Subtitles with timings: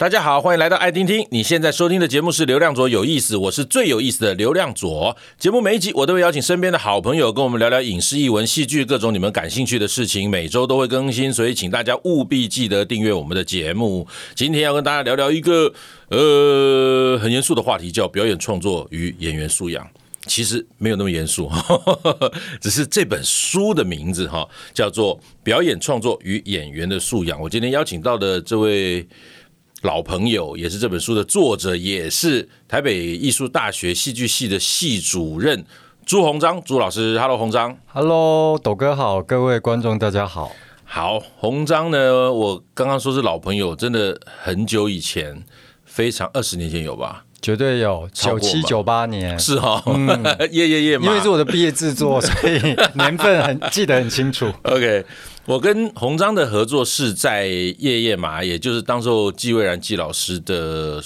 [0.00, 1.26] 大家好，欢迎来到爱听听。
[1.30, 5.14] 你现在收听的节目是流量左有意思，我是最有意思的流量左。
[5.38, 14.08] 节目每一集我都会邀请身边的好朋友跟我们聊聊影视、艺文、戏剧各种你们感兴趣的事情，每周都会更新，所以请大家务必记得订阅我们的节目。
[14.34, 15.70] 今天要跟大家聊聊一个
[16.08, 19.86] 呃很严肃的话题，叫表演创作与演员素养。
[20.26, 21.50] 其实没有那么严肃，
[22.58, 27.38] 只是这本书的名字哈叫做《表演创作与演员的素养》。
[27.42, 29.06] 我今天邀请到的这位。
[29.82, 35.64] 老朋友，也是这本书的作者，也是台北艺术大学戏剧系的系主任
[36.04, 37.18] 朱鸿章朱老师。
[37.18, 37.78] Hello，鸿章。
[37.86, 40.52] Hello，斗哥好，各位观众大家好。
[40.84, 45.42] 好，鸿章呢，我刚刚说是老朋友，真的很久以前，
[45.86, 47.24] 非常二十年前有吧？
[47.40, 49.96] 绝对有，九七九八年是哈、哦，
[50.50, 52.60] 耶耶耶，因为是我的毕业制作，所以
[52.92, 54.52] 年份很记得很清楚。
[54.64, 55.06] OK。
[55.46, 57.46] 我跟洪章的合作是在
[57.78, 61.02] 《夜夜马》，也就是当时候季蔚然季老师的，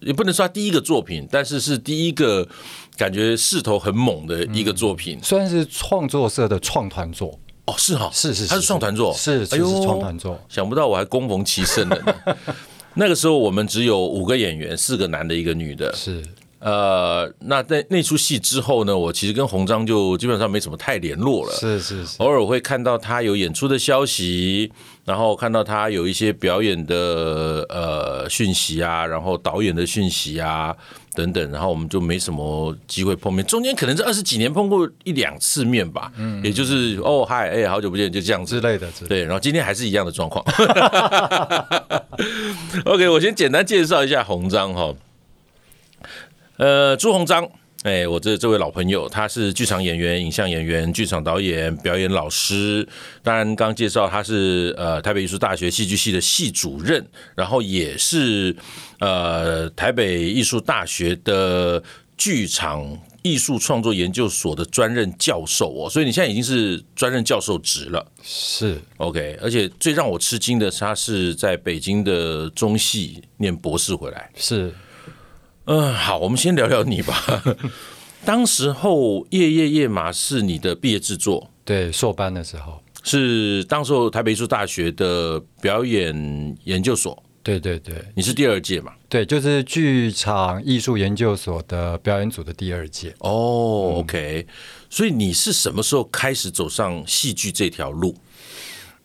[0.00, 2.46] 也不能说他第一个作品，但是是第一个
[2.96, 7.38] 感觉势头很猛的一个作品，算是创作社的创团作。
[7.64, 12.36] 哦，是哈，是是，他是创团作，是，哎呦，创团作，想不到我还躬逢其盛了呢。
[12.94, 16.22] 那个时候我们只有五个演员，四个男的，一个女的，是。
[16.60, 21.52] 呃，那在那出戏之后呢，我其实跟鸿章就基本上没什么太联络了。
[21.52, 24.72] 是是是，偶尔会看到他有演出的消息，
[25.04, 30.74] 然后看到他有一些表演的呃讯息啊，然后导演的讯息啊
[31.14, 33.46] 等等，然后我们就没什么机会碰面。
[33.46, 38.90] 中间可能这二十几年碰过一两次面吧，嗯，也就是哦嗨哎，好久不见，就这样子之类的。
[39.08, 40.44] 对，然后今天还是一样的状况。
[42.84, 44.92] OK，我先简单介绍一下鸿章哈。
[46.58, 47.48] 呃，朱鸿章，
[47.84, 52.84] 哎，我这这位老朋友，他是剧场演员、影像演员、剧场导演、表演老师。
[53.22, 58.56] 当然，刚介绍他是呃台北艺术大学戏剧系的系主任，然后也是
[58.98, 61.80] 呃台北艺术大学的
[62.16, 65.88] 剧场艺术创作研究所的专任教授哦。
[65.88, 69.38] 所以你现在已经是专任教授职了，是 OK。
[69.40, 74.74] 而且最让我吃惊的是，他是在北京的中戏念博士回来，是。
[75.70, 77.42] 嗯，好，我们先聊聊你吧。
[78.24, 88.94] 当时候《夜夜夜马》是你的毕业制作，对，硕班的时候是当时候台北艺术大学的表演研究所，对对对，你是第二届嘛？
[89.10, 93.14] 对，就是剧场艺术研究所的表演组的第二届。
[93.18, 94.46] 哦，OK，
[94.88, 98.14] 所以你是什么时候开始走上戏剧这条路？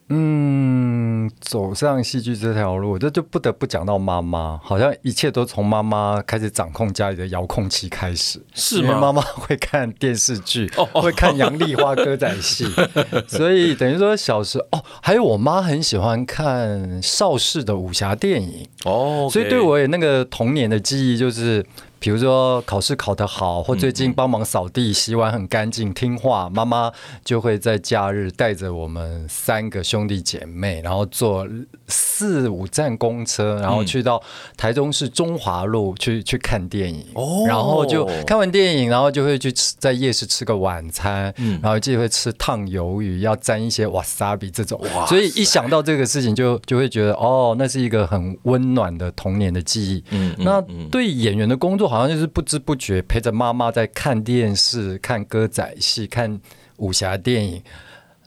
[0.09, 8.41] 嗯，走上戏剧这条路，这就不得不讲到妈妈，好像一切都从妈妈开始掌控家里的遥控器开始。
[8.53, 8.99] 是吗？
[8.99, 12.65] 妈妈会看电视剧， 会看杨丽花歌仔戏，
[13.27, 21.65] 所以等于说小时候哦，还有我妈很喜欢看邵氏的武侠电影哦，所以对我也那个童年的记忆就是。
[22.03, 26.91] 比如说考试考得好，或最近帮忙扫地、洗碗很干净、听话，妈妈
[27.23, 31.47] 就会在假日带着我们三个兄弟姐妹，然后坐
[31.87, 34.21] 四五站公车，然后去到
[34.57, 37.05] 台中市中华路去去看电影。
[37.47, 44.77] 然后就看完电影，然后就会去吃在夜市吃个晚餐，然后就会吃烫鱿鱼，要沾一些瓦萨比这种。
[45.07, 50.03] 所以一想到这个事情就，就就会觉得哦，那是一个很温暖的童年的记忆。
[50.09, 50.61] 嗯，那
[50.91, 51.92] 对演员的工作。
[51.93, 56.41] 好像就是不知不觉陪着妈妈在看电视、看歌仔戏、看
[56.77, 57.61] 武侠电影，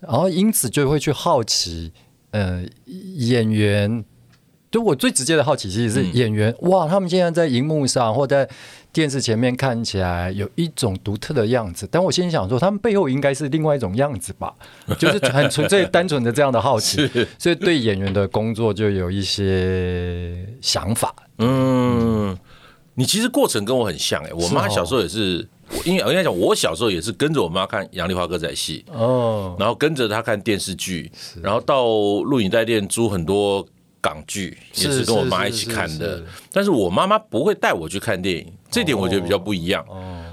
[0.00, 1.92] 然后因此就会去好奇，
[2.30, 2.64] 呃，
[3.16, 4.04] 演员。
[4.70, 8.46] 就我最直接的好奇，其实是演员，嗯、哇，他们现在在荧幕上或在
[8.92, 14.54] 电视前面看起来有一种独特的样子，但我心想说，他们背后应该是另外一种样子吧，
[14.98, 21.14] 就是很纯粹、单纯的这样的好奇，所以对演员的工作就有一些想法。
[21.38, 22.36] 嗯。
[22.96, 25.46] 你其实过程跟我很像哎、欸，我妈小时候也是，
[25.84, 31.12] 因为我跟你讲，我小时候也是跟着我妈看杨丽花歌仔戏哦，然后跟着她看电视剧，
[31.42, 33.64] 然后到录影带店租很多
[34.00, 36.24] 港剧，也是跟我妈一起看的。
[36.50, 39.84] 但是我妈妈不会带我去看电影，这点我觉得比较不一样。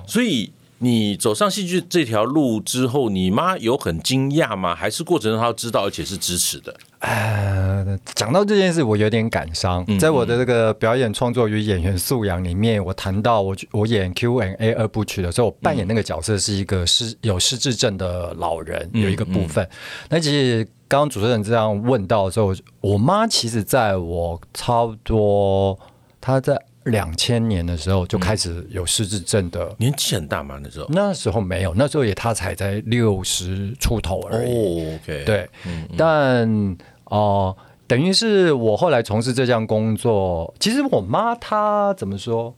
[0.08, 0.50] 所以
[0.80, 4.74] 你走上戏剧这条路之后，你妈有很惊讶吗？
[4.74, 6.74] 还是过程中她知道而且是支持的？
[7.06, 9.86] 呃，讲到这件事，我有点感伤。
[10.00, 19.68] 在我的这个表演创作与演员素养里面，我谈到我我演 Q&A 二部曲的时候，我扮演那个角色是一个失有失智症的老人，有一个部分。
[20.08, 25.78] 那其实刚刚主持人这样问到的时候，我妈其实在我差不多
[26.22, 30.58] 她在两千年的时候就开始有失智症的，年纪很大嘛？
[30.64, 34.54] 那时候那时候没有，那时候也她才在六十出头而已。
[34.54, 35.50] 哦，OK，对，
[35.98, 36.78] 但。
[37.14, 37.56] 哦，
[37.86, 42.56] 等于是我后来从事这项工作，其实我妈她怎么说？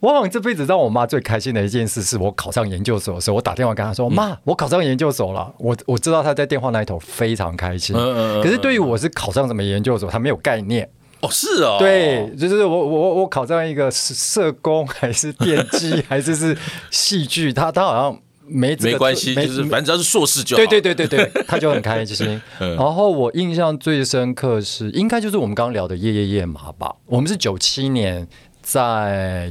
[0.00, 7.94] 我好像这辈子让我妈最开心的一件事，是我考上研究所的时候，我打电话跟她说：“妈，我考上研究所了。”我我知道她在电话那一头非常开心。
[7.94, 10.88] 可是对于我是考上什么研究所，她没有概念。
[11.20, 16.56] 哦，是哦，对，就是我我我考上一个社工，还是电机， 还是是
[16.90, 20.62] 戏剧，她她好像没没关系，就是反正只要是硕士就好。
[20.64, 22.40] 对对对对对， 他就很开心。
[22.58, 26.94] 然后我印象最深刻是，应该就是我们刚刚聊的《夜夜夜马》吧？
[27.06, 28.26] 我们是九七年
[28.62, 29.48] 在。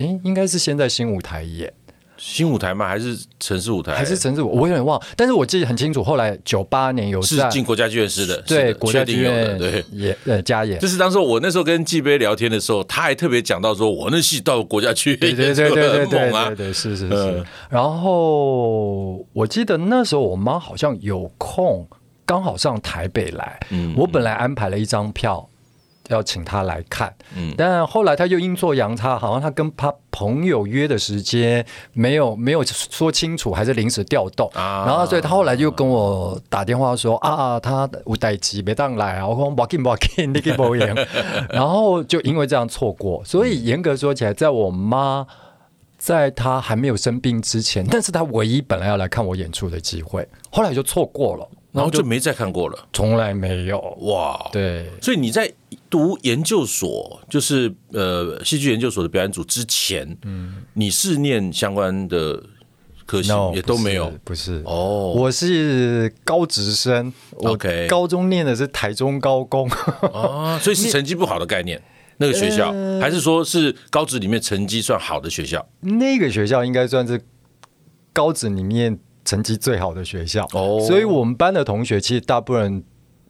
[0.00, 1.70] 诶，应该是先在新舞台演，
[2.22, 2.86] 新舞台吗？
[2.86, 3.94] 还是城市舞台？
[3.94, 6.04] 还是城市舞我有点忘，但是我记得很清楚。
[6.04, 10.78] 后来九八年有是进国家剧院是的，对国家剧院对也对加演。
[10.78, 17.42] 就是当时我那时候跟季杯聊天的时候，他还特别讲到说，我那戏到国家去，对对对对对，对对，是是是。
[17.70, 21.88] 然后我记得那时候我妈好像有空，
[22.26, 23.58] 刚好上台北来，
[23.96, 25.49] 我本来安排了一张票。
[26.10, 34.50] 要请他来看，嗯，但后来他又阴错阳差，好像他跟他朋友约的时间没有没有说清楚，还是临时调动。
[34.54, 40.94] 啊，然后所以他后来就跟我打电话说啊，他有代志没当来啊，我说不紧不紧，你给不演，
[41.50, 45.26] 然后就因为这样错过，所以严格说起来，在我妈
[45.96, 51.48] 在她还没有生病之前，但是她唯一本来要来看我演出的机会，后来就错过了。
[51.72, 53.78] 然后就没再看过了，从来没有。
[54.00, 54.48] 哇！
[54.50, 55.52] 对，所以你在
[55.88, 62.42] 读研究所，就是呃戏剧研究所的表演组之前，嗯，你是念相关的
[63.06, 69.68] 科系也都没有，不是哦，我是高职生，OK，高中念的是台中高工。
[70.12, 71.80] 啊，所以是成绩不好的概念，
[72.18, 75.64] 那个学校还是说是高职里面成绩算好的学校？
[75.82, 77.20] 那个学校应该算是
[78.12, 78.98] 高职里面。
[79.30, 80.84] 成绩最好的学校，oh.
[80.84, 82.82] 所以我们班的同学其实大部分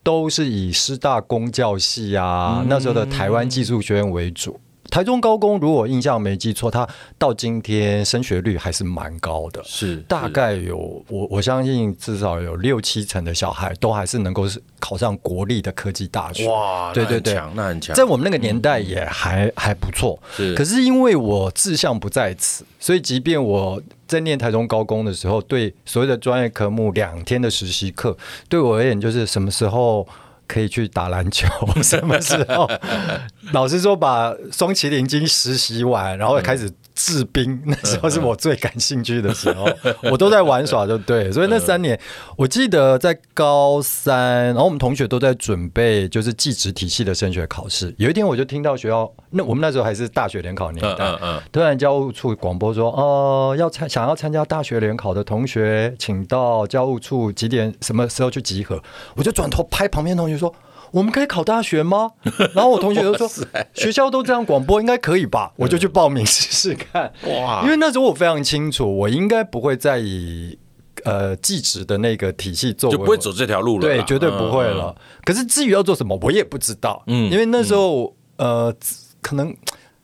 [0.03, 4.59] 都是以师大公教系啊，嗯、那时候的台湾技术学院为主。
[4.91, 10.77] 台中高工，如果印象没记错，他到今天升学率还是蛮高的，是大概有
[11.09, 14.45] 我我相信至少有六七成的小孩都还是能够
[14.79, 16.49] 考上国立的科技大学。
[16.49, 20.21] 哇，对对对，那很强，那很强，在我们那个年代也还、嗯、还不错。
[20.37, 28.17] 是，可是因为我志向不在此，所以即便我在念台中高工的时候，对所谓的专业科目两天的实习课，
[28.49, 30.07] 对我而言就是什么时候。
[30.53, 31.47] 可以去打篮球，
[31.83, 32.69] 什么时候？
[33.53, 36.69] 老师说，把双麒麟经实习完，然后开始
[37.01, 39.67] 制冰， 那时候是我最感兴趣的时候，
[40.11, 41.33] 我都在玩耍，就对。
[41.33, 41.99] 所以那三年，
[42.37, 47.95] 我记得在高三，然后我们同学都在准备就是技职体系的升学考试。
[47.97, 51.19] 有一天，我就听到学校，那我们那时候还是大学联考年代，
[51.51, 58.83] 突然教务处广播说，哦，要参想要参加大学联考的同学，请到教务处几点什么时候去集合。
[59.17, 60.55] 我就转头拍旁边同学说。
[60.93, 62.11] 我们可以考大学吗？
[62.55, 63.29] 然后我同学就说，
[63.75, 65.53] 学校都这样广播，应该可以吧？
[65.57, 67.13] 我就去报名试试看。
[67.27, 67.63] 哇！
[67.65, 70.59] 因为那时候我非常清楚，我应该不会再以
[71.05, 73.83] 呃技职的那个体系做，就不会走这条路了。
[73.83, 74.95] 对，绝对不会了。
[75.25, 77.03] 可是至于要做什么，我也不知道。
[77.07, 78.75] 嗯，因为那时候呃，
[79.21, 79.55] 可能。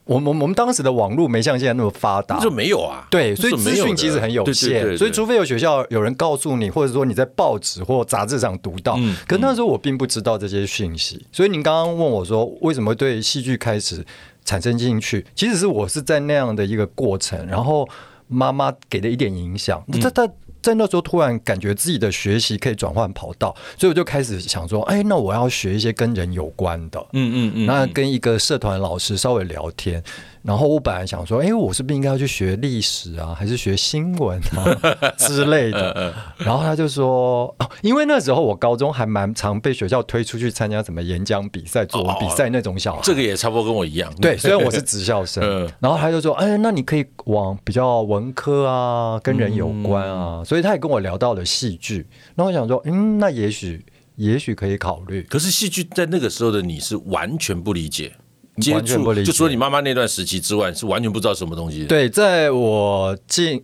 [0.07, 3.07] 我们我们当时的网络没像现在那么发达，就没有啊。
[3.11, 8.95] 对，所以资讯其实很有限，所以除非有学校有人告诉你，或者说你在报纸或杂志上读到。
[8.99, 14.05] 嗯，可那时候我并不知道这些讯息，所以您刚刚问我说为什么对戏剧开始
[14.45, 17.89] 产生兴趣，其实是我是在那样的一个过程，然后
[18.29, 19.83] 妈妈给的一点影响。
[20.01, 20.29] 他他。
[20.67, 30.03] 在那时候突然感觉自己的学习可以转换跑道，所以我就开始想说，哎，那我要学一些跟人有关的，嗯嗯嗯，那跟一个社团老师稍微聊天。
[30.43, 34.63] 然后我本来想说，哎，我是不是应该要去学历史啊，还是学新闻啊
[35.19, 36.15] 之类的？
[36.39, 43.01] 然后他就说，哦，因为那时候我高中还蛮常被学校推出去参加什么演讲比赛、作文比赛那种小孩。
[43.03, 44.09] 这个也差不多跟我一样。
[44.21, 45.43] 对，虽然我是职校生。
[45.81, 50.45] 然后他就说，哎，那你可以往比较文科啊，跟人有关啊。
[50.45, 52.07] 所以他也跟我聊到了戏剧。
[52.35, 53.85] 然后我想说，嗯，那也许
[54.17, 55.23] 也许可以考虑。
[55.29, 58.13] 可是戏剧在那个时候的你是完全不理解。
[58.59, 61.85] 接触就除了你妈妈那段时期之外，是完全不知道什么东西。
[61.85, 63.63] 对，在我进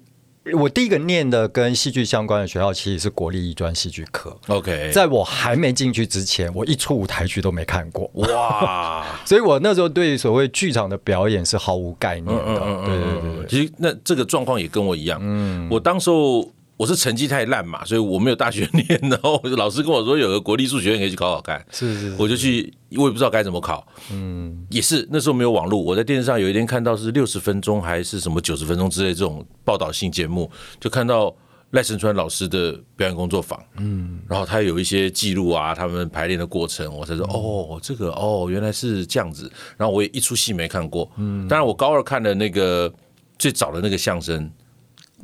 [0.52, 4.36] 我第一个念的跟戏剧相关的学校，其实是国立艺专戏剧科。
[4.48, 8.10] OK，在我还没进去之前，我一出舞台剧都没看过。
[8.16, 9.06] 哇！
[9.24, 12.44] 所以我那时候对所谓剧场的表演是毫无概念的。
[12.46, 15.18] 嗯嗯嗯对对对对，其实那这个状况也跟我一样。
[15.22, 16.46] 嗯，我当时候。
[16.76, 18.86] 我是成绩太烂嘛，所以我没有大学念。
[19.08, 23.86] 然后老师跟我说有个国立数学院可以去考考看，是是，是，我就去，我也不知道该怎么考。
[24.10, 30.50] 嗯，也是那时候没有网络，我在电视上有一天看到是六十分钟还是什么九十分钟之类这种报道性节目，
[30.80, 31.34] 就看到
[31.70, 39.50] 赖声川老师的表演工作坊，嗯，然后他有一些记录啊，他们排练的过程，我才说、嗯、哦，这个哦，原来是这样子。
[39.76, 42.92] 然后我也一出戏没看过，嗯，当然我高二看的那个
[43.38, 44.50] 最早的那个相声，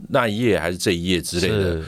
[0.08, 1.84] 那一夜还是这一夜之类的，是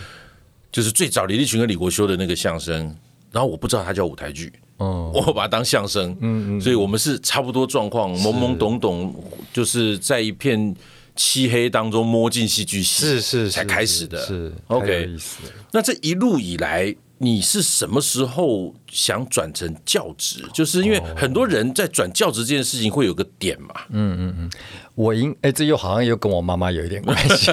[0.72, 2.94] 就是最早李立群跟李国修的那个相声，
[3.30, 9.14] 然后我不知道他叫舞台剧，哦、嗯，我把它当相声，嗯嗯，所以我们是差不多状况，懵懵懂懂，
[9.52, 10.74] 就是在一片。
[11.16, 15.10] 漆黑当中摸进戏剧系，是是才开始的，是 OK。
[15.70, 20.42] 那这一路以来，你是什么时候想转成教职？
[20.54, 23.74] 就是因为很多人在转教职这件事情会有个点嘛。
[23.90, 24.50] 嗯嗯嗯，
[24.94, 27.52] 我应哎，这又好像又跟我妈妈有一点关系。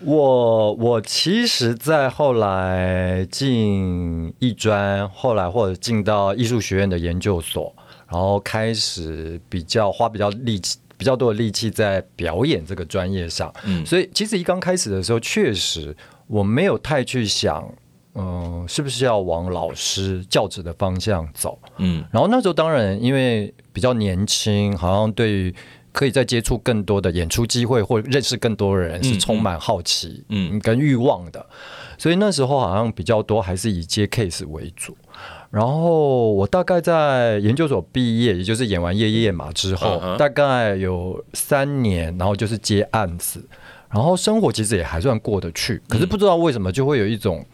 [0.00, 7.74] 我 我其实，在后来进艺专，后来或者进到艺术学院的研究所，
[8.10, 10.78] 然后开始比较花比较力气。
[10.98, 15.94] 比较多的力气在表演这个专业上，嗯，所以其实一刚开始的时候，确实
[16.26, 17.70] 我没有太去想，
[18.16, 25.54] 嗯、呃，是不是要往老师教职的方向走，嗯，然后那时候当然因为比较年轻，好像对于
[25.92, 31.46] 可以再接触更多的演出机会或认识更多的人是充满好奇，嗯，跟欲望的，
[31.96, 34.96] 所以那时候好像比较多还是以接 case 为主。
[35.50, 43.42] 然后我大概在研究所毕业，也就是演完《夜夜马》之后，大概有三年，然后就是接案子，
[43.88, 45.80] 然后生活其实也还算过得去。
[45.88, 47.46] 可是不知道为什么就会有一种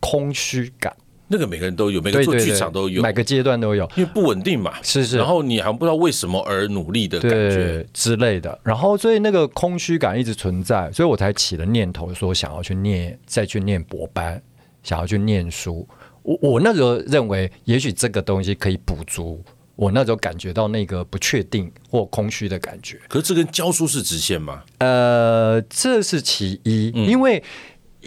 [0.00, 0.94] 空虚感。
[1.30, 4.72] 那个每个人都有，每个做剧场都有，每个阶段都有，因为不稳定嘛。
[4.82, 5.18] 是是。
[5.18, 8.58] 然后你还不知道为什么而努力的感觉之类的。
[8.62, 14.40] 然后所以那个空虚感一直存在，所以我才起了念头说想要去念，再去念博班，
[14.82, 15.86] 想要去念书。
[16.22, 19.42] 我我那时候认为，也许这个东西可以补足
[19.76, 22.98] 我那时候感觉到那个不确定或空虚的感觉。
[23.06, 24.62] 可是这跟教书是直线吗？
[24.78, 27.42] 呃，这是其一，嗯、因为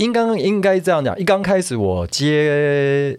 [0.02, 3.18] 应该应该这样讲，一刚开始我接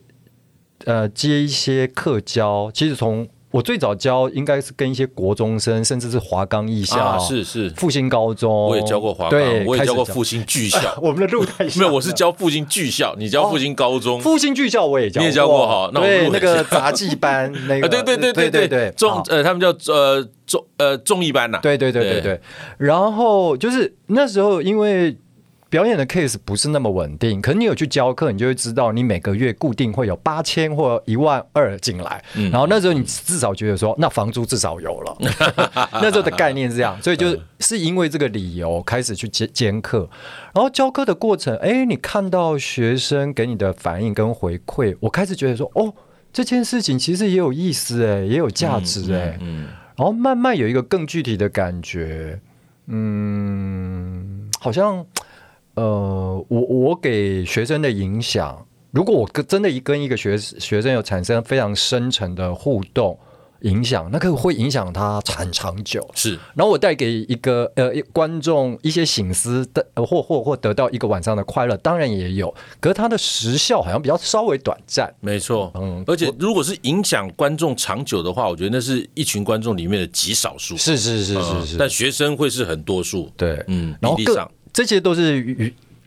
[0.84, 10.78] 呃接一些课教，其实从我最早教应该是跟一些国中生，甚至是华冈艺校，啊、是是复兴高中，我也教过华冈，我也教过复兴巨校。
[10.78, 15.90] 啊、 我们的路太没有，我是教复兴巨校，你教复兴高中，复兴巨校我也教，你也教过哈？
[15.94, 22.40] 那我对那个杂技班， 那个对对对对对对，综呃他们叫呃综呃综艺班呐，对对对对对。
[22.78, 25.16] 然后就是那时候因为。
[25.72, 35.16] 表演的 case 不是那么稳定，可是你有去教课，你就会知道，你每个月固定会有八千或一万二进来，嗯、然后那时候你至少觉得说，那房租至少有了。
[35.94, 40.06] 那时候的概念是这样，所以就是因为这个理由开始去兼兼课，
[40.52, 45.94] 然后教课的过程，哎，你看到学生给你的反应跟回馈，我开始觉得说，哦，
[46.34, 52.38] 这件事情其实也有意思哎，也有价值哎，嗯，嗯，然后慢慢有一个更具体的感觉，
[52.88, 55.06] 嗯，好像。
[55.74, 63.18] 呃，我我给学生的影响，如果我跟真的一跟一个学学生有产生非常深层的互动
[63.62, 66.06] 影响，那个会影响他很长久。
[66.14, 75.10] 是，然后我带给一个呃观众一些醒思的，或或或得到一个晚上的快乐，当然也有，可是它的时效好像比较稍微短暂。
[75.20, 80.76] 没错，嗯，而且如果是影响观众长久的话，我觉得那是一群观众里面的极少数。
[80.76, 83.30] 是是是是是，但学生会是很多数。
[83.36, 84.50] 对，嗯，然后比例上。
[84.72, 85.42] 这些都是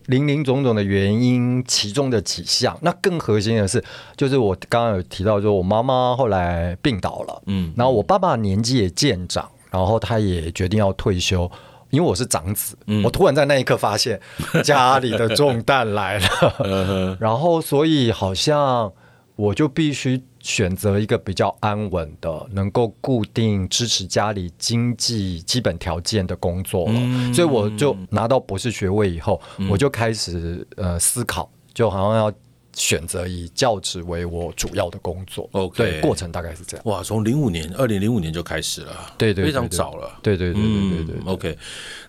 [0.07, 2.77] 林林总总的原因，其中的几项。
[2.81, 3.83] 那更核心的是，
[4.15, 11.49] 就是我刚刚有提到，说我妈妈后来病倒了，嗯，然后我爸爸年纪也渐长，然后他也决定要退休，
[11.89, 14.19] 因为我是长子，嗯，我突然在那一刻发现
[14.63, 18.91] 家里的重担来了， 然后所以好像
[19.35, 20.23] 我就必须。
[20.45, 32.31] 选择一个比较安稳的，能够固定支持家里经济基本条件的工作了，嗯、所以我就拿到博士学位以后，嗯、我就开始呃思考，就好像要
[32.73, 35.49] 选择以教职为我主要的工作。
[35.53, 36.85] OK，对，过程大概是这样。
[36.85, 40.19] 哇，从零五年，二零零五年就开始了，对对，对，对，非常早了。
[40.21, 41.33] 对对对对对对，对、嗯。
[41.33, 41.57] OK，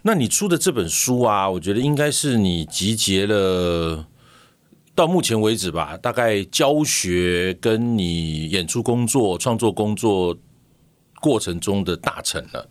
[0.02, 4.04] 那你出的这本书啊，我觉得应该是你集结了。
[4.96, 10.34] 到目前为止吧，大概教学跟你演出工作、创作工作
[11.20, 12.66] 过程中的大成了。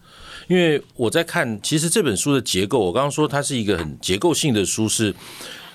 [0.47, 5.13] 因为我在看，其实这本书的结构，我刚刚说它是一个很结构性的书，是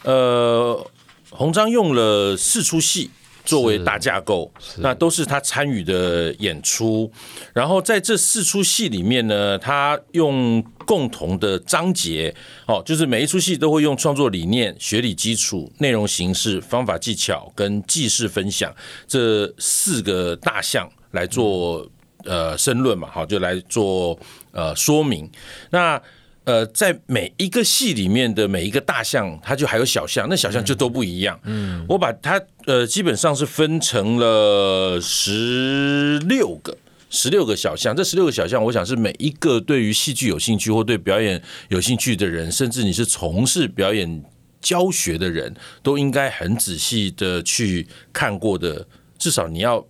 [0.02, 0.84] 呃，
[1.30, 3.10] 鸿章用了四出戏。
[3.44, 7.10] 作为大架构，那都是他参与的演出。
[7.52, 12.34] 然后在这四出戏里面呢，他用共同的章节，
[12.66, 18.74] 哦，就是每一出戏都会用创作理念、学理基础、内容形式、方法技巧跟记事分享
[19.06, 21.88] 这四个大项来做
[22.24, 24.18] 呃申论嘛，好，就来做
[24.52, 25.28] 呃说明。
[25.70, 26.00] 那
[26.44, 31.38] 呃，在每一个戏里面的每一个大项，它就还有小项，那小项就都不一样。
[31.44, 36.76] 嗯，我把它呃基本上是分成了十六个，
[37.10, 37.94] 十六个小项。
[37.94, 44.24] 这十六个小项，我想是每一个对于戏剧有兴趣或对表演有兴趣的人，甚至你是从事表演
[44.60, 48.86] 教学的人，都应该很仔细的去看过的。
[49.18, 49.86] 至少你要，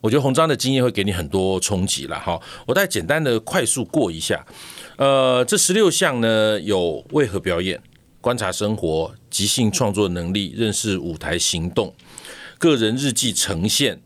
[0.00, 2.40] 我觉得红章的经验会给你很多冲击了哈。
[2.66, 4.46] 我再简单的快速过一下。
[4.96, 7.82] 呃，这十六项呢，有为何表演、
[8.20, 11.94] 观察生活、即兴创作能力、认识舞台行动、
[12.58, 14.00] 个人日记呈现、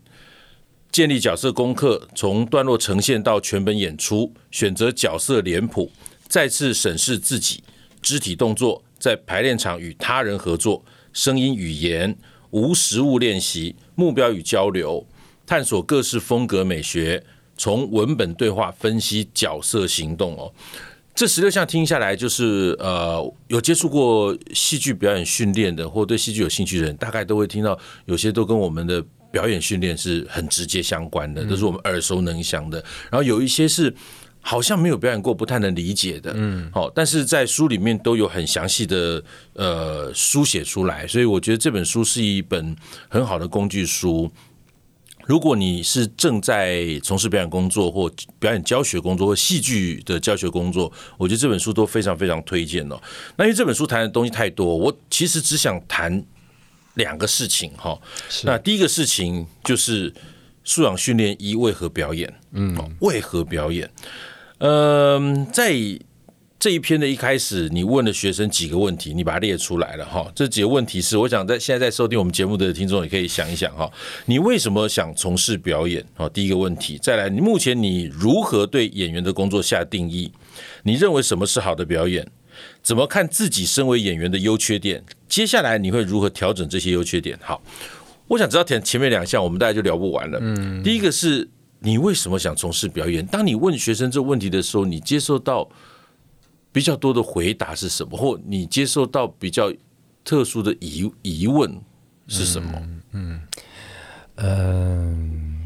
[0.89, 5.91] 建立角色功课、从段落呈现到全本演出、选择角色脸谱、
[6.27, 7.61] 再次审视自己、
[8.01, 12.17] 肢体动作、在排练场与他人合作、声音语言、
[12.51, 15.05] 无实物练习、目标与交流、
[15.45, 17.23] 探索各式风格美学。
[17.57, 20.53] 从文本对话分析角色行动哦，
[21.15, 32.77] 这十六项听下来，就是呃，有接触过戏剧表演训练的，或对戏剧有兴趣的人，大概都会听到，有些都跟我们的表演训练是很直接相关的，都是我们耳熟能详的。
[33.09, 33.91] 然后有一些是
[34.39, 39.23] 好像没有表演过，不太能理解的，嗯，好，但是在书里面都有很详细的
[39.53, 42.75] 呃书写出来，所以我觉得这本书是一本
[43.09, 44.31] 很好的工具书。
[45.27, 52.97] 如果你是正在从事表演工作或表演教学工作或戏剧的教学工作，我觉得这本书都非常非常推荐哦。
[53.35, 56.23] 那因为这本书谈的东西太多，我其实只想谈
[56.93, 57.99] 两个事情哈。
[58.43, 60.13] 那第一个事情就是
[60.63, 62.33] 素养训练一为何表演？
[62.53, 63.91] 嗯，为何表演？
[64.59, 65.75] 嗯，在。
[66.59, 70.25] 这一篇的一开始，你问了学生几个问题，你把它列出来了哈。
[70.33, 73.87] 这几个问题是，我想在现在在收听我们节目的听众也可以想一想哈。
[74.25, 76.03] 你为什么想从事表演？
[76.15, 76.97] 好，第一个问题。
[76.97, 80.31] 再来，你目前你如何对演员的工作下定义？
[80.81, 82.27] 你认为什么是好的表演？
[82.81, 85.03] 怎么看自己身为演员的优缺点？
[85.29, 87.37] 接下来你会如何调整这些优缺点？
[87.39, 87.61] 好，
[88.27, 90.39] 我想知道前前面两项，我们大家就聊不完了。
[90.41, 91.47] 嗯，第一个是
[91.81, 93.23] 你为什么想从事表演？
[93.27, 95.69] 当你问学生这个问题的时候，你接受到。
[96.77, 98.15] 比较多的回答是什么？
[98.15, 99.73] 或你接受到比较
[100.23, 101.75] 特殊的疑疑问
[102.27, 102.79] 是什么？
[103.13, 103.41] 嗯，
[104.35, 105.59] 嗯，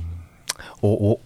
[0.80, 1.20] 我我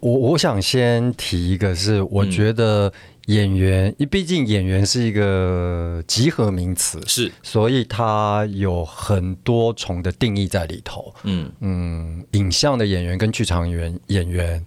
[0.00, 2.92] 我我想先提一个，是我觉得
[3.26, 11.14] 演员，毕竟演员是一个集合名词，是，所以它有很多重的定义在里头。
[11.22, 14.66] 嗯嗯，影像的演员跟剧场演员演员。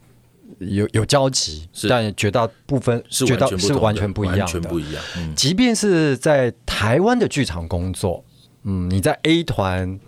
[0.70, 5.04] 有有交集，但绝大部分是绝大是完全不一样的，完全不一样。
[5.18, 8.24] 嗯，即便是在台湾的剧场工作，
[8.64, 10.00] 嗯，你在 A 团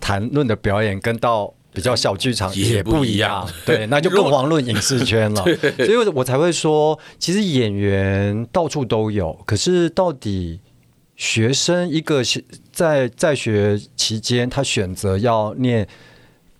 [0.00, 3.48] 谈论的表演，跟到比较小剧场也不一样。
[3.64, 5.42] 对，那就 更遑论影视圈了。
[5.78, 10.60] 所以我才会说，其实演员到处都有，可是到底
[11.16, 12.22] 学生一个
[12.72, 15.86] 在在学期间，他选择要念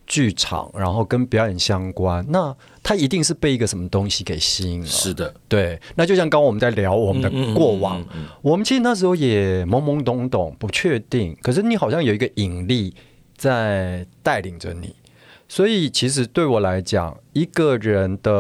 [0.07, 2.57] 剧场，然后跟表演相关，那。
[2.83, 4.87] 他一定是被一个什么东西给吸引了。
[4.87, 5.81] 是的，对。
[5.95, 11.37] 那就像刚刚我们在聊我们的过往，嗯嗯嗯嗯、我们其实那时候也懵懵懂懂，不确定。
[11.43, 12.93] 可是你好像有一个引力
[13.37, 14.95] 在带领着你，
[15.49, 18.33] 所以其实对我来讲，一个人的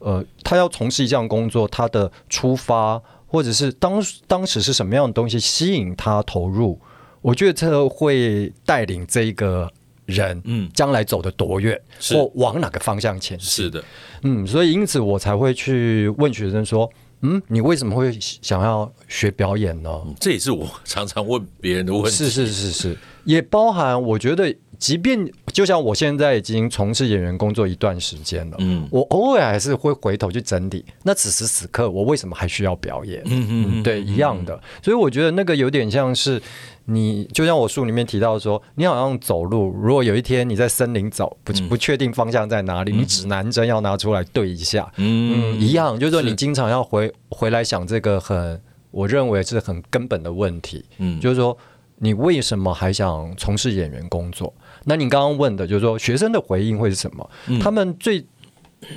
[0.00, 6.80] 呃，他要从事一项工作，他的出发或者是当当时是什么样的东西吸引他投入，
[7.22, 9.72] 我觉得这会带领这一个。
[10.06, 13.48] 人，嗯，将来走得多远，或往哪个方向前进？
[13.48, 13.84] 是的，
[14.22, 16.90] 嗯，所以因此我才会去问学生说，
[17.22, 19.90] 嗯，你为什么会想要学表演呢？
[20.20, 22.10] 这也是我常常问别人的问题。
[22.10, 33.22] 是是是是，也包含我觉得，即便就像我现在已经从事演员工作一段时间了，嗯，我偶尔还是会回头去整理，那此时此刻我为什么还需要表演？
[33.26, 34.60] 嗯嗯，对，一样的。
[34.82, 36.40] 所以我觉得那个有点像是。
[36.86, 48.60] 你就像我书里面提到说，你好像走路，如果有一天你在森林走，不不确定方向在哪里，嗯、你指南针要拿出来对一下，嗯，嗯，一样，就是说你经常要回回来想这个很，
[48.90, 51.56] 我认为是很根本的问题，嗯，就是说
[51.98, 54.52] 你为什么还想从事演员工作？
[54.84, 57.30] 那你刚刚问的就是说学生的回应会是什么？
[57.48, 58.24] 嗯、他们最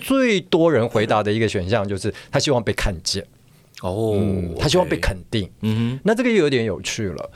[0.01, 3.25] 最多人回答的一个选项就是他希望被看见，
[3.81, 7.31] 哦、嗯，他希望被肯定，嗯哼，那这个又有点有趣了。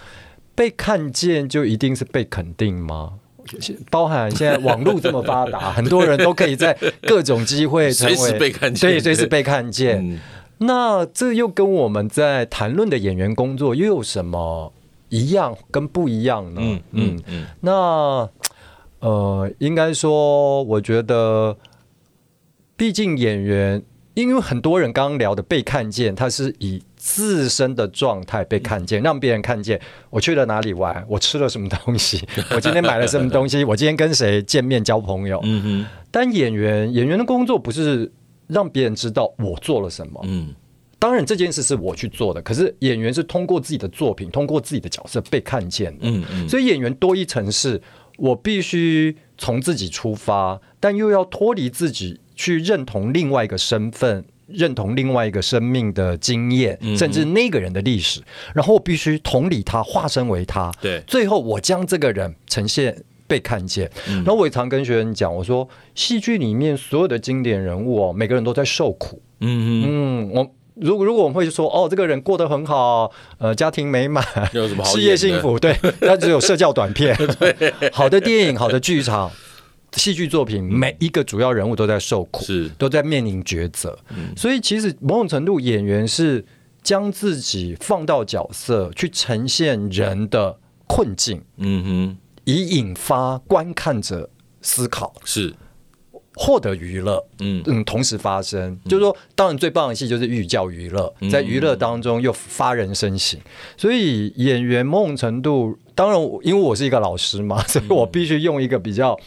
[0.54, 3.14] 被看见就一定是被肯定吗？
[3.90, 9.98] 包含现在网络这么发达， 很多人都可以在各种机会随时被看见，对，随时被看见。
[9.98, 10.20] 嗯、
[10.60, 14.72] 那这又跟我们在谈论的演员工作又有什么
[15.12, 16.62] 一样跟不一样呢？
[16.64, 17.46] 嗯嗯嗯。
[17.60, 18.28] 那
[19.00, 21.58] 呃，应该说，我觉得，
[22.76, 35.40] 毕竟演员因为很多人刚刚聊的被看见，他是以自身的状态被看见，让别人看见我去了哪里玩，我吃了什么东西， 我今天买了什么东西，我今天跟谁见面交朋友。
[35.44, 35.86] 嗯哼。
[36.10, 38.12] 但演员演员的工作不是
[38.48, 40.22] 让别人知道我做了什么。
[40.26, 40.54] 嗯。
[41.02, 46.02] 当然这件事是我去做的，可是演员是通过自己的作品，通过自己的角色被看见的。
[46.04, 46.48] 嗯嗯。
[46.48, 47.82] 所以演员多一层是，
[48.18, 54.24] 我必须从自己出发，但又要脱离自己去认同另外一个身份。
[54.54, 60.70] 认同另外一个生命的经验，甚至那个人的历史，嗯、然后我必须同理他，化身为他。
[60.82, 63.90] 对，最后我将这个人呈现被看见。
[64.10, 69.22] 嗯、然后我也常跟学生讲，我说戏剧里面所有的经典人物哦，每个人都在受苦。
[69.40, 75.58] 嗯嗯，我如果如果我们会说哦，这个人过得很好，呃，家庭美满，有什么好 事业幸福？
[75.58, 77.16] 对，那只有社交短片。
[77.40, 79.32] 对好的电影，好的剧场。
[79.98, 86.46] 戏剧作品每一个主要人物都在受苦，是都在面临抉择，嗯、所以其实某种程度演员是
[86.82, 94.30] 将自己放到角色去呈现人的困境，嗯哼，以引发观看者
[94.62, 95.54] 思考，是
[96.36, 97.64] 获得娱乐，嗯。
[97.66, 103.40] 嗯，同时发生，嗯、就是说，当然最棒的戏就是寓教于乐，在娱乐当中又发人深省，
[103.78, 109.20] 所以演员某种程度，当然因为我是一个老师嘛，所以我必须用一个比较。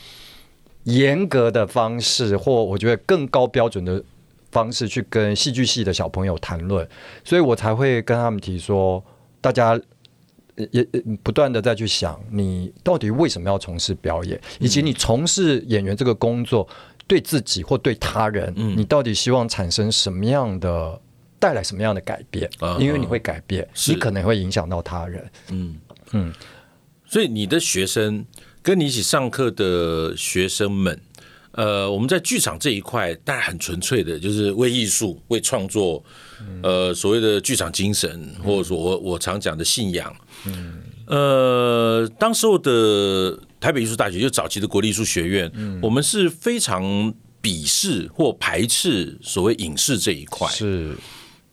[0.84, 4.04] 严格的方式，或我觉得更高标准的
[4.50, 6.86] 方式去跟戏剧系的小朋友谈论，
[7.24, 9.02] 所以我才会跟他们提说，
[9.40, 9.80] 大家
[10.70, 10.86] 也
[11.22, 16.68] 不断的再去想，你到底为什么要从事表演，以及你从事演员这个工作
[17.06, 21.00] 对自己或对他人，嗯你到底希望产生什么样的
[21.38, 22.50] 带来什么样的改变？
[22.78, 25.30] 因为你会改变，你可能会影响到他人。
[25.50, 25.76] 嗯
[26.12, 26.32] 嗯，
[27.06, 28.24] 所以你的学生。
[28.64, 30.98] 跟你一起上课的学生们，
[31.50, 36.02] 呃，我们在剧场这一块，当然很纯粹的，就是为艺术、为创作，
[36.62, 40.16] 呃，所谓的剧场精神，或者说我我常讲的信仰。
[40.46, 45.50] 嗯，呃，当时候的台北艺术大学，就早期的国立艺术学院，
[45.80, 46.84] 我们是非常
[47.42, 50.46] 鄙视或排斥所谓影视这一块。
[50.48, 50.94] 是。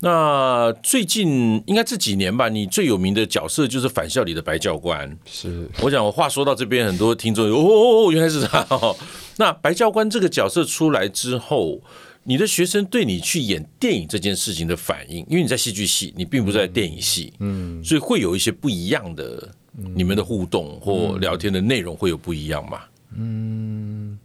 [0.04, 5.18] 那最近应该这几年吧，你最有名的角色就是返校里的白教官。
[5.26, 8.68] 是，我想我话说到这边，很多听众哦，原来是他。
[9.38, 11.80] 那白教官这个角色出来之后，
[12.24, 19.54] 你的学生对你去演电影这件事情的反应，因为你在戏剧系，你并不在电影系，嗯，所以会有一些不一样的，
[19.96, 22.82] 你们的互动或聊天的内容会有不一样吗？
[23.18, 24.18] 嗯。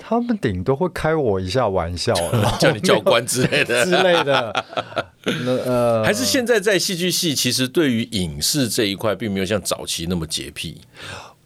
[0.00, 2.14] 他们顶多会开我一下玩笑，
[2.60, 4.64] 叫你教官之类的之类的。
[5.44, 10.80] 那呃，还是现在在戏剧系，其实对于影视这一块，并没有像早期那么洁癖。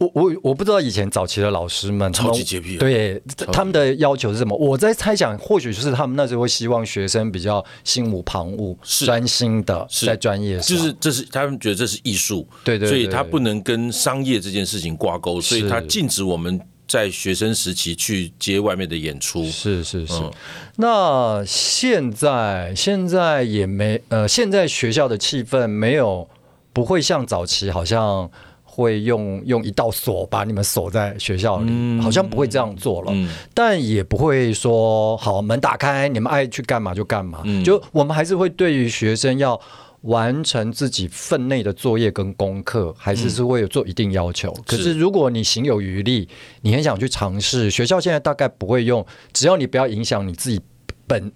[0.03, 4.57] 我我我不知道以前早期的老师们超级洁癖，对他们的要求是什么？
[4.59, 9.07] 我在猜想，或许就是他们那时候会希望学生比较心无旁骛，是。
[9.07, 16.61] 专心的在专业上，就是这是他们觉得这是艺术，对对，所以他不能跟商业这件事情挂钩，所以他禁止我们。
[16.89, 20.13] 在学生时期去接外面的演出，是是是。
[20.15, 20.31] 嗯、
[20.77, 26.29] 那现在现在也没呃，现在学校的气氛没有
[26.71, 28.31] 不会像早期，好像
[28.75, 33.13] 会用用一道锁把你们锁在学校里，嗯、好像不会这样做了。
[33.15, 37.43] 嗯、但也不会说好门打开，你们爱去干嘛就干嘛。
[37.45, 39.61] 嗯、就我们还是会对于学生要。
[40.03, 44.51] 完成自己分内的作业跟功课，还是是会有做一定要求。
[44.51, 46.29] 嗯、可是如果你行有余力，
[46.63, 50.61] 你很想去尝试，学校现在大概不会用，只要你不要影响你自己
[51.07, 51.31] 本。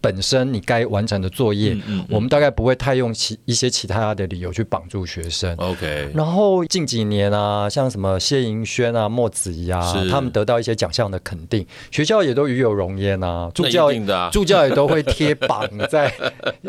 [0.00, 5.54] 本身你该完成的作业，嗯嗯嗯、我们大概不会太用其一些其他的理由去绑住学生。
[5.56, 6.10] OK。
[6.14, 9.80] 然后近几年啊，像什么谢盈萱啊、莫子怡啊，
[10.10, 13.50] 他们得到一些奖项的肯定，学校也都与有荣焉啊。
[13.54, 16.12] 助教、啊、助教也都会贴榜在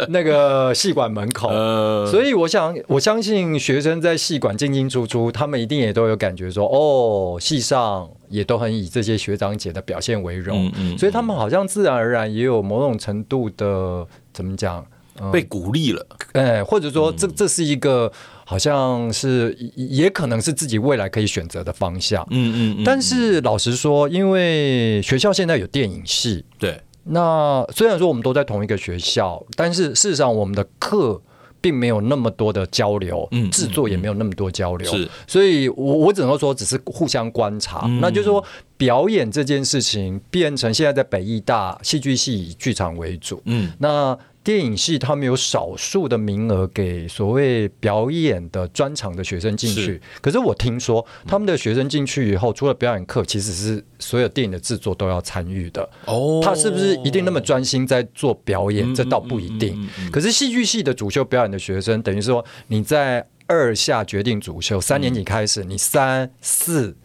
[0.10, 1.50] 那个戏馆门口。
[1.54, 8.10] 呃、所以我想，我相信学生在戏馆进进出出，他们一定也都有感觉说，哦，戏上。
[8.30, 14.86] 也都很以这些学长姐的表现为荣，嗯嗯、所以他们好像自然而然也有某种程度的怎么讲，
[15.20, 18.12] 嗯、被鼓励了，哎，或者说这这是一个
[18.46, 22.76] 好像是也可能是自己未来可以选择的方向，嗯嗯。
[22.80, 31.22] 嗯，但是老实说，因为学校现在有电影系，对，那虽然说我们都在同一个学校，但是事实上我们的课。
[31.62, 37.88] 并没有那么多的交流，嗯，制作也没有那么多交流，是，所以我我只能说只是互相观察。
[38.02, 38.44] 那就是说，
[38.78, 44.18] 表演这件事情变成现在在北艺大戏剧系以剧场为主，嗯，那
[44.50, 55.90] 电电影系他们有少数的名额给所谓表演的专场的学生进去，是可是我听说他们的学生进去以后，除了表演课，其实是所有电影的制作都要参与的。
[56.08, 58.94] 哦，他是不是一定那么专心在做表演？
[58.94, 59.88] 这倒不一定。
[60.12, 66.98] 可是戏剧系的主修表演的学生，等于说你在二下决定主修，三年级开始，你三四。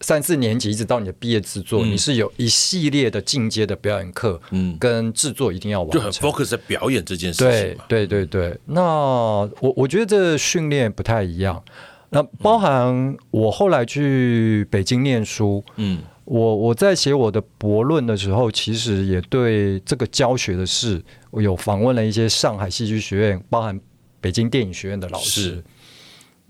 [0.00, 7.84] 三四年级一直到你的毕业制作，嗯、你是有一系列的进阶的表演课，嗯，跟制作一定要完成，就很 focus 在表演这件事情嘛。
[7.88, 11.62] 对对对对，那我我觉得这训练不太一样。
[12.10, 23.78] 那包含我后来去北京念书，嗯，我我在写我的博论的时候，其实也对这个教学的事，我有访问了一些上海戏剧学院，包含
[24.20, 25.62] 北京电影学院的老师。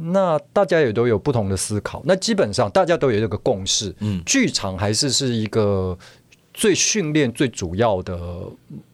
[0.01, 5.99] 那大家也都有不同的思考，那基本上大家都有这个共识，嗯，剧场还是是一个
[6.55, 8.17] 最训练最主要的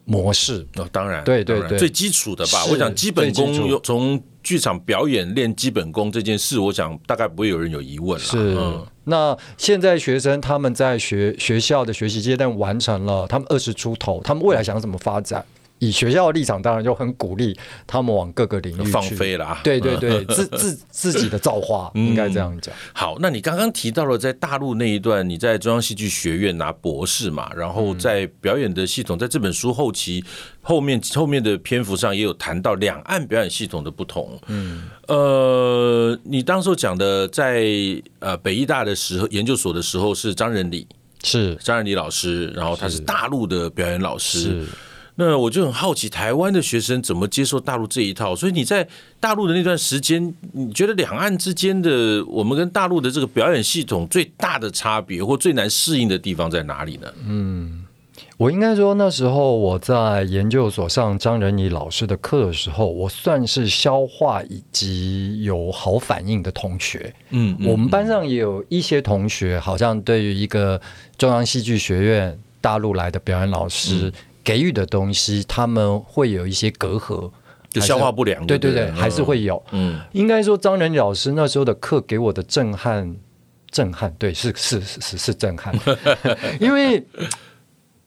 [0.03, 0.65] 模式。
[0.77, 2.65] 哦，当然，对对对，最基础的吧。
[2.71, 8.25] 我想基本功从剧场表演练基本功这件事，我想大概不会有人有疑问了。
[8.25, 15.45] 是，嗯，那现在学生他们在学学校的学习阶段完成了，他们二十出头，他们未来想怎么发展？
[15.85, 19.57] 以学校的立场，当然就很鼓励他们往各个领域放飞了。
[19.63, 22.73] 对对对，自自自己的造化，应该这样讲。
[22.93, 30.23] 好，那你刚刚提到了在大陆那一段，你在中央戏剧学院拿博士嘛，然后在表演的系统，在这本书后期
[30.61, 34.39] 后面后面的篇幅上也有谈到两岸表演系统的不同。
[34.47, 37.65] 嗯，呃，你当时讲的在
[38.19, 40.87] 呃北艺大的时候研究所的时候是张仁礼，
[41.23, 44.39] 是张仁礼老师，然后他是大陆的表演老师。
[44.39, 44.65] 是。
[45.17, 48.35] 那我就很好奇，台湾的学生怎么接受大陆这一套？
[48.35, 48.85] 所以你在
[49.17, 57.07] 大陆的那段时间，你觉得两岸之间的我们跟大陆的这个表演系统最大的差别，或最难适应的地方在哪里呢？
[57.25, 57.85] 嗯，
[58.35, 67.15] 我应该说那时候我在研究所上张仁义老师的课的时候，我算是消化以及有好反应的同学。
[67.29, 70.81] 嗯，嗯，我们班上也有一些同学，好像对于一个
[71.17, 74.11] 中央戏剧学院大陆来的表演老师。
[74.45, 77.31] 嗯给予的东西，他们会有一些隔阂，
[77.67, 78.45] 就消化不良。
[78.45, 79.61] 对对对，还是会有。
[79.71, 83.15] 嗯，应该说张仁礼老师那时候的课给我的震撼，
[83.71, 85.73] 震撼，对，是是是是是震撼。
[86.61, 87.03] 因为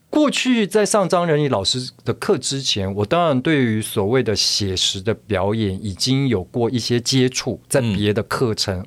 [0.09, 8.85] 过去在上张仁义老师的课之前，我当然对于所谓的写实的表演已经有过一些接触，在别的课程，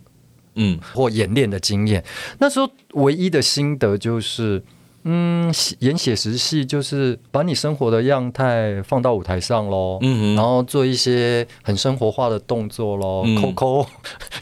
[0.55, 2.03] 嗯，或演练的经验。
[2.38, 4.62] 那时候唯一的心得就是。
[5.05, 13.87] 嗯，演写实戏就是把你生活的样态放到舞台上喽，嗯哼，然后做一些很生活化的动作喽，抠抠、嗯、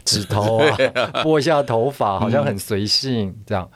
[0.05, 0.77] 指头啊，
[1.23, 3.67] 拨一下头发，好像很随性这样。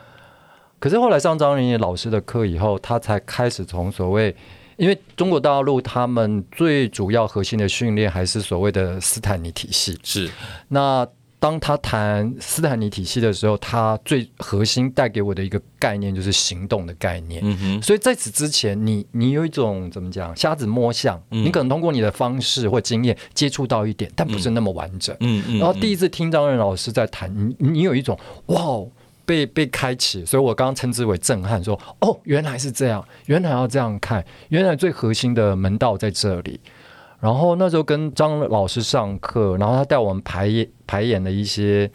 [0.77, 4.35] 可是后来上张仁礼老师的课以后，他才开始从所谓，
[4.77, 10.29] 因为中国大陆他们最主要核心的训练还是所谓的斯坦尼体系，是
[10.67, 11.07] 那。
[11.39, 17.41] 当他谈斯坦尼体系的时候，他最核心带给我的一个概念就是行动的概念。
[17.43, 17.81] 嗯哼。
[17.81, 25.15] 所以在此之前，你你有一种怎么讲，瞎子摸象，你可能通过你的方式或经验接触到一点，但不是那么完整。
[25.19, 25.59] 嗯嗯。
[25.59, 28.17] 然后第一次听张任老师在谈，你你有一种
[28.47, 28.59] 哇，
[29.25, 36.59] 被被开启，所以我刚刚称之为震撼，说哦，原来是这样，原来要这样看，原来最核心的门道在这里。
[37.25, 41.89] 然后那时候跟张老师上课，然后他带我们排演排演了一些，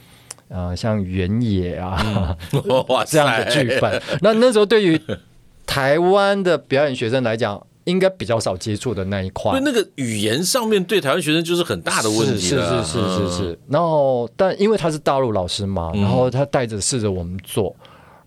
[0.49, 2.37] 呃，像原野啊，
[2.89, 4.03] 哇这样的剧本。
[4.23, 5.01] 那那时候对于
[5.65, 9.61] 台湾的表演学生来讲，应该比较少接触的那一块。
[9.63, 12.41] 那个语言上面对台湾学生就是很大的问题。
[12.41, 13.59] 是是是是是是。
[13.69, 17.77] 然后，但因为他是大陆老师嘛，然后他带着试着我们做。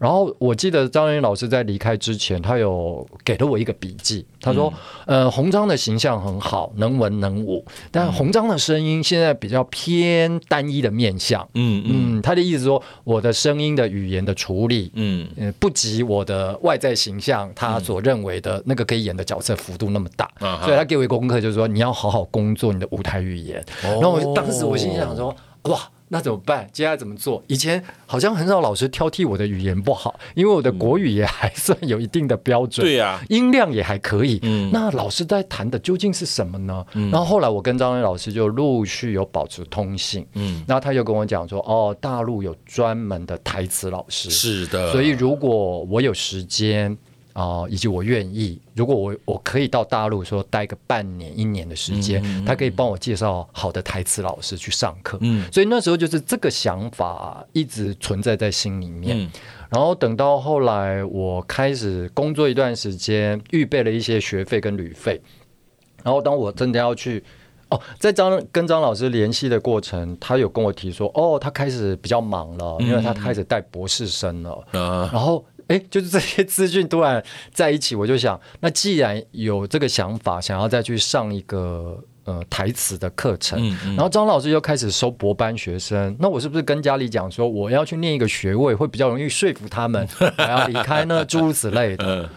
[0.03, 4.25] 然后我记得张仁礼老师在离开之前，他有给了我一个笔记。
[4.41, 4.71] 他说
[5.07, 11.47] ：“呃，鸿章的形象很好，能文能武，但鸿章的声音现在比较偏单一的面相。
[11.53, 15.25] 嗯嗯，他的意思说，我的声音的语言的处理，嗯
[15.57, 20.29] 不及我的外在形象，他所认为的那个可以演的角色幅度那么大。
[20.65, 23.63] 所以他给我一个功课，就是说你要好好工作你的舞台语言。
[23.81, 25.79] 然后我当时我心想说，哇。”
[26.13, 26.69] 那怎么办？
[26.71, 27.41] 接下来怎么做？
[27.47, 34.39] 以前好像很少老师挑剔我的语言不好，因为我的国语也还算有一定的标准，对呀，音量也还可以。
[34.43, 36.85] 嗯，那老师在谈的究竟是什么呢？
[36.93, 40.23] 嗯，然后后来我跟张磊老师就陆续有保持通信。
[40.33, 46.95] 嗯，然后他就跟我讲说，哦，大陆有专门的台词老师，是的，所以如果我有时间。
[47.33, 55.17] 啊、呃，以及我愿意，如果我我可以到大陆说待个半年一年的时间，嗯、他可以帮我介绍好的台词老师去上课。
[55.21, 59.19] 嗯，所以那时候就是这个想法一直存在在心里面。
[59.19, 59.31] 嗯、
[59.69, 65.19] 然后等到后来我开始工作一段时间，预备了一些学费跟旅费，
[66.03, 67.23] 然后当我真的要去
[67.69, 74.63] 哦，在张跟张老师联系的过程，他有跟我提说，哦，他开始比较忙了，因为他开始带博士生了。
[74.73, 90.07] 嗯、然后哎，就是这些资讯突然在一起，我就想，那既然有这个想法，想要再去上一个呃台词的课程，嗯嗯、然后张老师又开始收博班学生，那我是不是跟家里讲说，我要去念一个学位，会比较容易说服他们
[90.37, 91.25] 还要离开呢？
[91.25, 92.29] 诸如此类的。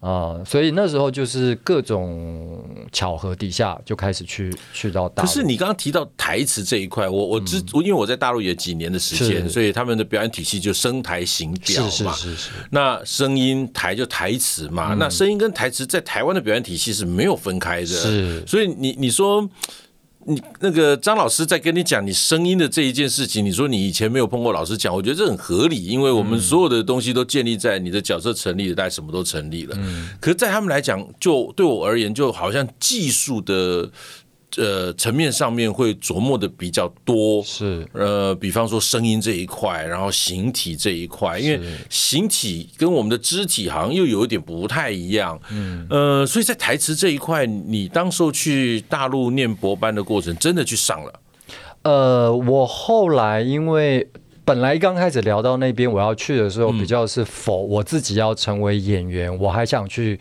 [0.00, 5.26] 嗯啊、呃，所以那时候就是各种巧合底下就开始去去到大陆。
[5.26, 11.90] 可是你刚刚提到台词这一块，我我知，嗯、因为我在大陆也几年的时间，所以他们的表演体系就声台形表嘛。
[11.90, 12.50] 是是是是。
[12.70, 17.86] 那声音台就台词嘛，嗯、那声音跟台词在台湾的表演体系是没有分开的。
[17.86, 18.46] 是。
[18.46, 19.48] 所以你你说。
[20.28, 29.74] 你那个张老师在跟你讲你声音的这一件事情，你说你以前没有碰过老师讲，我觉得这很合理，因为我们所有的东西都建立在你的角色成立了，大概什么都成立了。
[29.78, 33.90] 嗯，可是，在他们来讲，就对我而言，就好像技术的。
[34.56, 51.20] 呃，层面上面会琢磨的比较多，是呃，比方说声音这一块，然后形体这一块，因为形体跟我们的肢体好像又有一点不太一样，嗯，呃，所以在台词这一块，你当时候去大陆念博班的过程，真的去上了？
[51.82, 54.08] 呃，我后来因为
[54.46, 60.18] 本来刚开始聊到那边我要去的时候，比较是否我自己要成为演员，我还想去。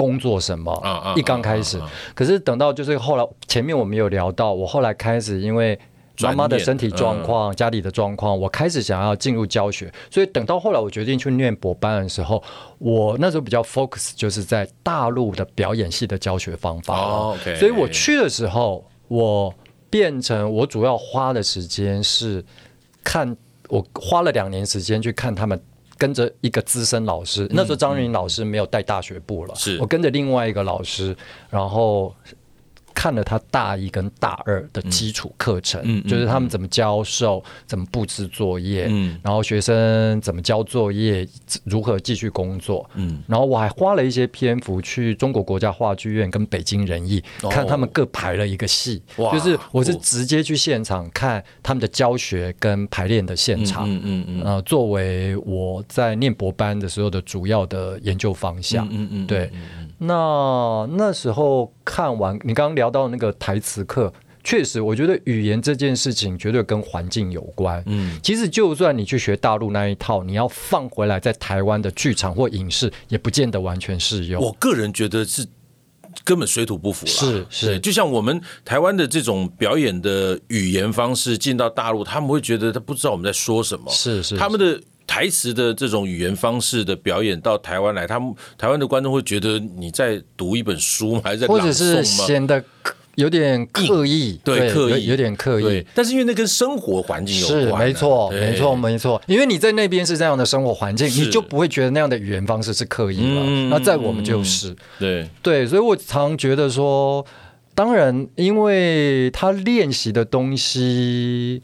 [0.00, 1.14] 工作什么？
[1.14, 1.78] 一刚开始，
[2.14, 5.78] 可是等到就是后来，前面我们有聊到，我后来开始因为
[6.22, 12.42] 妈妈的身体状况、家里的状况，我开始想要进入教学，所以等到后来我决定去念博班的时候，
[12.78, 17.36] 我那时候比较 focus 就是在大陆的表演系的教学方法。
[17.58, 19.52] 所以我去的时候，我
[19.90, 22.42] 变成我主要花的时间是
[23.04, 23.36] 看，
[23.68, 25.60] 我花了两年时间去看他们。
[26.00, 31.14] 跟着一个资深老师，那时候张云老师没有带大学部了，是我跟着另外一个老师，
[31.50, 32.14] 然后。
[32.94, 41.26] 看了他大一跟大二的基础课程，嗯、就是他们怎么教授、嗯、怎么布置作业，嗯、然后学生怎么交作业，
[41.64, 59.50] 如何继续工作，嗯、然后我还花了一些篇幅去中国国家话剧院跟北京人艺、哦、看他们各排了一个戏，就是我是直接去现场看他们的教学跟排练的现场，嗯嗯嗯，呃，作为我在念博班的时候的主要的研究方向，嗯嗯，嗯对。
[60.02, 64.10] 那那时候看完你刚刚聊到那个台词课，
[64.42, 67.82] 确实，我觉得语言这件事情绝对跟环境有关。
[67.84, 74.42] 嗯，其实就算你去学大陆那一套，你要放回来在台湾的剧场或影视，也不见得完全适用。
[74.42, 75.46] 我个人觉得是
[76.24, 77.06] 根本水土不服。
[77.06, 83.90] 是是，就像我们台湾的这种表演的语言方式进到大陆，他们会觉得他不知道我们在说什么。
[83.90, 84.80] 是是，他们的。
[85.10, 91.22] 台词的这种语言方式的表演到台湾来，他们台湾的观众会觉得你在读一本书吗？
[91.24, 91.46] 还是在？
[91.48, 92.62] 或者是显得
[93.16, 95.84] 有点刻意，对，刻意有点刻意。
[95.96, 99.20] 但是因为那跟生活环境有关，是没错，没错，没错。
[99.26, 103.44] 因为你在那边是这样的生活环境，你就不会觉得那样的语言方式是刻意了。
[103.68, 107.26] 那在我们就是，对对，所以我常觉得说，
[107.74, 111.60] 当然，因为他练习的东西，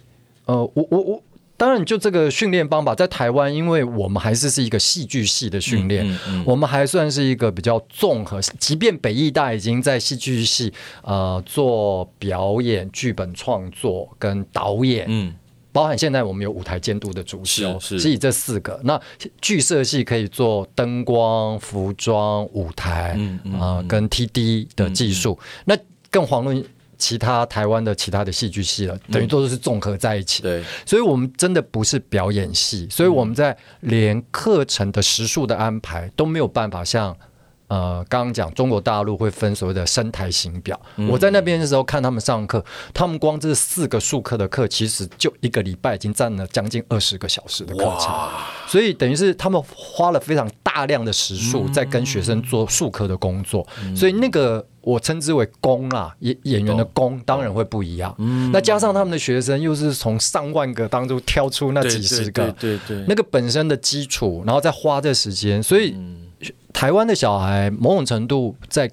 [0.47, 1.23] 呃，我我我。
[1.59, 8.39] 当然，就这个训练方法，在台湾，因为我们还是是一个戏剧系的训练，嗯嗯嗯、我们还算是一个比较综合。
[8.59, 10.71] 即便北艺大已经在戏剧系
[11.03, 15.35] 呃做表演、剧本创作跟导演，嗯，
[15.73, 18.79] 包含现在我们有舞台监督的主修，是，是以这四个。
[18.85, 19.01] 那
[19.41, 25.39] 剧社系可以做灯光、服装、舞台，嗯嗯、呃，跟 TD 的技术。
[25.65, 25.75] 那
[26.11, 26.63] 更遑论。
[26.99, 30.43] 其他台湾的其他的戏剧系了，等于都是综合在一起。
[30.43, 37.17] 对，所以我们真的不是表演系，所以我们在连课程的时数的安排都没有办法像
[37.69, 40.81] 呃刚刚讲中国大陆会分所谓的生台型表。
[41.09, 48.15] 我在那边的时候看他们上课，他们光这四个数课的课，其实就一个礼拜已经占了将近二十个小时的课程。
[48.67, 54.67] 所以等于是他们花了非常大量的时数在跟学生做数科的工作，所以那个。
[54.87, 58.15] 我称之为工啦，演演员的工当然会不一样。
[58.19, 65.97] 嗯，那加上他们的学生又是从上万个当中挑出那几十个，对对，那个本身的基础，然后再花这时间，所以
[66.73, 68.91] 台湾的小孩某种程度在。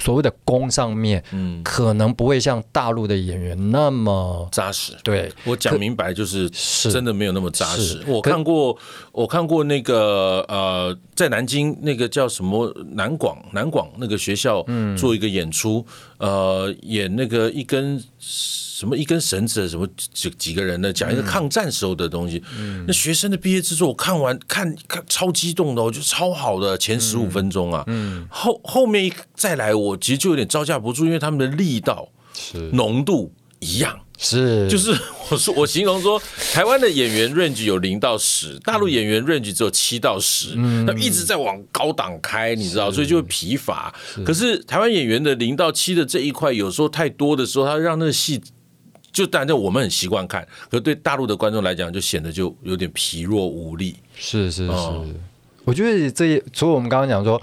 [0.00, 4.92] 所谓的功上面，嗯，可能不会像大陆的演员那么扎实。
[5.04, 6.50] 对，我讲明白就是，
[6.90, 8.02] 真的没有那么扎实。
[8.08, 8.76] 我看过，
[9.12, 14.64] 我看过那个呃在南京那个叫什么南广南广那个学校
[14.96, 15.84] 做一个演出，
[16.18, 22.42] 嗯、呃，演那个一根什么一根绳子什么几几个人呢，讲一个抗战时候的东西。
[22.58, 32.70] 嗯、那学生的毕业制作，我看完看看超激动的，我觉得超好的前十五分钟啊，嗯嗯、后后面一再来，我其实就有点招架不住，因为他们的力道是。
[32.72, 34.00] 浓度一样。
[34.16, 34.96] 是，就是
[35.28, 36.20] 我说我形容说，
[36.52, 40.54] 台湾的演员 range 有零到十，大陆演员 range 只有七到十，
[40.86, 43.92] 那一直在往高档开，你知道，所以就会疲乏。
[44.24, 48.40] 可是台湾演员的零到七的这一块，有时候太多的时候，他让那个戏，
[49.12, 53.96] 就当然我们很习惯看，可是对大陆的观众来讲，就显得就有点疲弱无力。
[54.16, 55.14] 是是是，嗯、
[55.64, 57.40] 我觉得这除了我们刚刚讲说。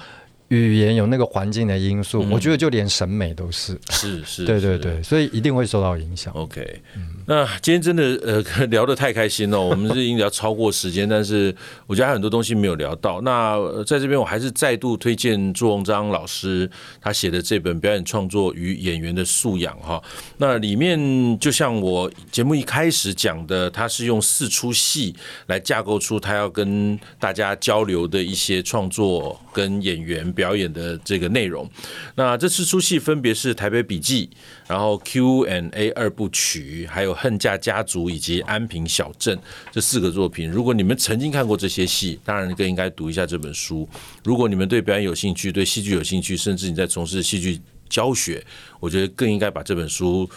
[0.52, 6.34] 语言有那个环境的因素，嗯、我觉得就连审美都是，是是，对对对，所以一定会受到影响。
[6.34, 11.56] OK，、嗯、那今天真的呃聊得太开心了， 我们是已经聊超过时间，但是
[11.88, 13.22] 我觉得还有很多东西没有聊到。
[13.22, 20.04] 那在这边我还是再度推荐朱鸿章老师他写的这本《表演创作与演员的素养》哈，
[20.36, 21.00] 那里面
[21.40, 25.16] 就像我节目一开始讲的，他是用四出戏
[25.48, 30.30] 来架构出他要跟大家交流的一些创作跟演员。
[30.42, 31.70] 表演的这个内容，
[32.16, 34.26] 那这四出戏分别是《台北笔记》，
[34.68, 39.38] 然后 Q&A 二部曲，还有《恨嫁家族》以及《安平小镇》
[39.72, 40.50] 这四个作品。
[40.50, 43.88] 如果你们曾经看过这些戏，当然更应该读一下这本书。
[44.24, 48.44] 如果你们对表演有兴趣，对戏剧有兴趣，甚至你在从事戏剧教学，
[48.80, 50.28] 我觉得更应该把这本书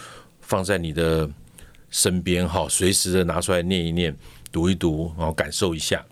[0.43, 1.27] 放在你的
[1.89, 4.15] 身边，哈，随时的拿出来念一念，
[4.53, 6.05] 读一读，然后感受一下。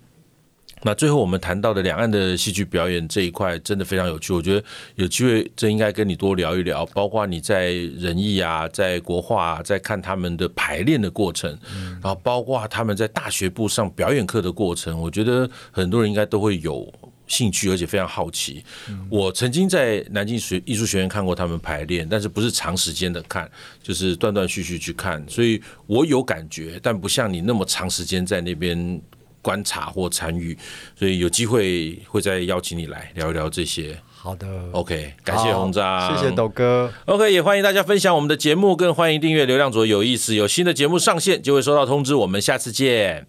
[0.84, 4.64] 那最后我们谈到的两岸的戏剧表演这一块真的非常有趣，我觉得
[4.96, 11.56] 有机会真应该跟你多聊一聊，包括你在仁义啊，在国画，在看他们的排练的过程，
[12.02, 16.92] 然后包括他们在大学部上表演课的过程，我觉得很多人应该都会有
[17.28, 18.64] 兴趣，而且非常好奇。
[19.08, 23.48] 我曾经在南京学艺术学院看过他们排练，但是不是长时间的看，
[23.80, 29.00] 就是断断续续去看，所以我有感觉，但不像你那么长时间在那边。
[29.42, 30.56] 观察或参与，
[30.96, 33.98] 所以有机会会再邀请你来聊一聊这些。
[34.14, 36.92] 好的，OK，感谢红章，谢谢斗哥。
[37.06, 42.14] OK，也欢迎大家分享我们的节目，更欢迎订阅流量左有意思，有新的节目上线就会收到通知。
[42.14, 43.26] 我们下次见。